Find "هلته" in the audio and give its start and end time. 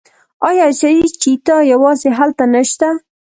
2.19-2.43